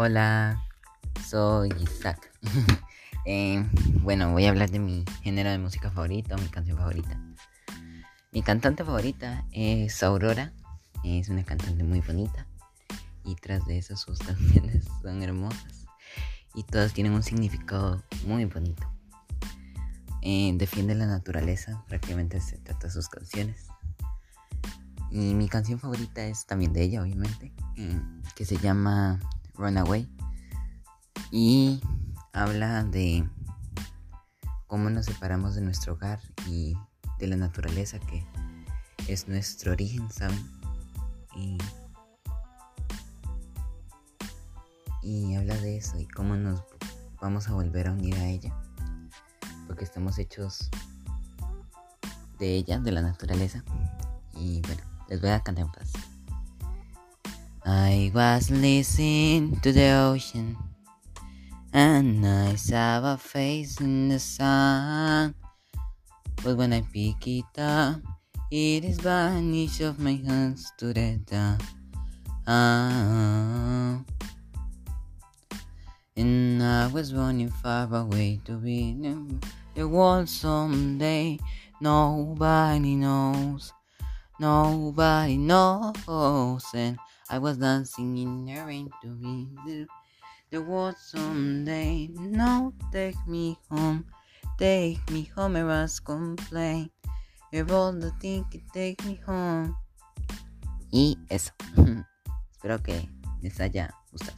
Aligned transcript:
Hola, 0.00 0.64
soy 1.26 1.70
Isaac. 1.80 2.30
Eh, 3.30 3.62
bueno, 4.00 4.32
voy 4.32 4.46
a 4.46 4.48
hablar 4.48 4.70
de 4.70 4.78
mi 4.78 5.04
género 5.22 5.50
de 5.50 5.58
música 5.58 5.90
favorito, 5.90 6.34
mi 6.38 6.46
canción 6.46 6.78
favorita. 6.78 7.20
Mi 8.32 8.42
cantante 8.42 8.84
favorita 8.84 9.44
es 9.52 10.02
Aurora. 10.02 10.54
Es 11.04 11.28
una 11.28 11.44
cantante 11.44 11.84
muy 11.84 12.00
bonita. 12.00 12.46
Y 13.24 13.34
tras 13.34 13.66
de 13.66 13.76
eso 13.76 13.96
sus 13.96 14.20
canciones 14.20 14.86
son 15.02 15.22
hermosas. 15.22 15.84
Y 16.54 16.62
todas 16.62 16.94
tienen 16.94 17.12
un 17.12 17.22
significado 17.22 18.02
muy 18.24 18.46
bonito. 18.46 18.90
Eh, 20.22 20.52
defiende 20.54 20.94
la 20.94 21.06
naturaleza, 21.06 21.84
prácticamente 21.86 22.40
se 22.40 22.56
trata 22.56 22.86
de 22.86 22.92
sus 22.94 23.08
canciones. 23.08 23.66
Y 25.10 25.34
mi 25.34 25.48
canción 25.50 25.80
favorita 25.80 26.24
es 26.24 26.46
también 26.46 26.72
de 26.72 26.84
ella, 26.84 27.02
obviamente, 27.02 27.52
eh, 27.76 28.00
que 28.36 28.46
se 28.46 28.56
llama 28.56 29.20
Runaway. 29.58 30.08
Y 31.30 31.82
habla 32.32 32.84
de 32.84 33.28
cómo 34.66 34.88
nos 34.88 35.06
separamos 35.06 35.54
de 35.54 35.60
nuestro 35.60 35.94
hogar 35.94 36.20
y 36.46 36.74
de 37.18 37.26
la 37.26 37.36
naturaleza 37.36 37.98
que 37.98 38.24
es 39.08 39.28
nuestro 39.28 39.72
origen, 39.72 40.10
¿saben? 40.10 40.38
Y, 41.34 41.58
y 45.02 45.34
habla 45.34 45.56
de 45.56 45.76
eso 45.76 45.98
y 45.98 46.06
cómo 46.06 46.36
nos 46.36 46.62
vamos 47.20 47.48
a 47.48 47.52
volver 47.52 47.88
a 47.88 47.92
unir 47.92 48.14
a 48.16 48.28
ella. 48.28 48.54
Porque 49.66 49.84
estamos 49.84 50.18
hechos 50.18 50.70
de 52.38 52.54
ella, 52.54 52.78
de 52.78 52.92
la 52.92 53.02
naturaleza. 53.02 53.64
Y 54.34 54.62
bueno, 54.62 54.82
les 55.08 55.20
voy 55.20 55.30
a 55.30 55.40
cantar 55.40 55.64
un 55.64 55.72
paso. 55.72 55.98
I 57.68 58.10
was 58.14 58.48
listening 58.48 59.60
to 59.60 59.72
the 59.72 59.92
ocean, 60.08 60.56
and 61.70 62.24
I 62.26 62.54
saw 62.54 63.12
a 63.12 63.18
face 63.18 63.78
in 63.78 64.08
the 64.08 64.18
sun. 64.18 65.34
But 66.42 66.56
when 66.56 66.72
I 66.72 66.80
pick 66.80 67.28
it 67.28 67.44
up, 67.58 68.00
it 68.50 68.88
is 68.88 68.96
vanished 68.96 69.82
of 69.82 70.00
my 70.00 70.16
hands 70.16 70.72
to 70.78 70.94
the 70.94 71.20
dawn. 71.28 71.58
Ah. 72.46 74.00
And 76.16 76.62
I 76.62 76.86
was 76.86 77.12
running 77.12 77.50
far 77.50 77.84
away 77.92 78.40
to 78.46 78.52
be 78.56 78.96
in 78.96 79.42
the 79.74 79.86
world 79.86 80.30
someday. 80.30 81.38
Nobody 81.82 82.96
knows, 82.96 83.74
nobody 84.40 85.36
knows, 85.36 86.64
and 86.72 86.96
I 87.30 87.38
was 87.38 87.58
dancing 87.58 88.16
in 88.16 88.46
the 88.46 88.64
rain 88.64 88.90
to 89.02 89.08
be 89.08 89.48
the, 89.66 89.86
the 90.50 90.62
world 90.62 90.96
someday. 90.96 92.08
No, 92.14 92.72
take 92.90 93.16
me 93.26 93.58
home, 93.70 94.06
take 94.58 94.98
me 95.10 95.30
home, 95.36 95.56
I 95.56 95.64
was 95.64 96.00
complain. 96.00 96.90
You're 97.52 97.70
all 97.72 97.92
the 97.92 98.10
thing 98.20 98.44
take 98.72 99.04
me 99.04 99.20
home. 99.26 99.76
Y 100.90 101.18
eso. 101.28 101.52
Espero 102.52 102.82
que 102.82 103.08
les 103.42 103.60
haya 103.60 103.94
gustado. 104.10 104.37